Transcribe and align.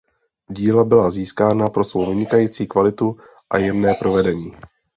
Díla 0.49 0.83
byla 0.83 1.09
získána 1.09 1.69
pro 1.69 1.83
svou 1.83 2.09
vynikající 2.09 2.67
kvalitu 2.67 3.17
a 3.49 3.57
jemné 3.57 3.93
provedení. 3.99 4.51